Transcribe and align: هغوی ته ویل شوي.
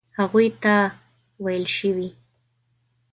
هغوی 0.19 0.47
ته 0.63 0.73
ویل 1.43 1.65
شوي. 1.77 2.09